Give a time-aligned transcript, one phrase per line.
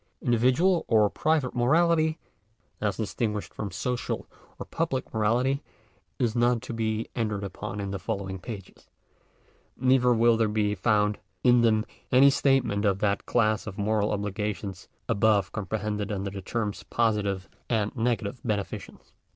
[0.19, 2.17] Individual or private morality,
[2.81, 4.25] as distinguished from social
[4.57, 5.61] or public morality,
[6.17, 8.87] is not to be entered upon in the following pages.
[9.77, 14.87] Neither will there be found in them any statement of that class of moral obligations
[15.07, 19.01] above comprehended under the terms positive and negative beneficenoe*.